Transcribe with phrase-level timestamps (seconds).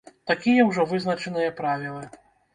[0.29, 2.03] Такія ўжо вызначаныя правілы.